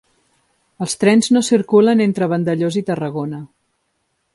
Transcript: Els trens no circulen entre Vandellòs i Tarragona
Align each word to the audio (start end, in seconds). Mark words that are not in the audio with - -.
Els 0.85 0.95
trens 1.03 1.29
no 1.37 1.43
circulen 1.49 2.03
entre 2.09 2.31
Vandellòs 2.35 2.83
i 2.83 2.87
Tarragona 2.93 3.47